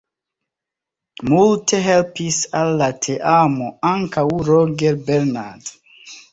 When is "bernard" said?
5.11-5.75